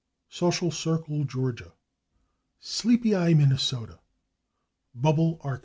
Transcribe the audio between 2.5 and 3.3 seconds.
/Sleepy